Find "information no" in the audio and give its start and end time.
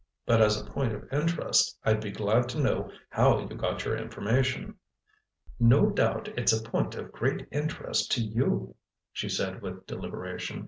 3.95-5.91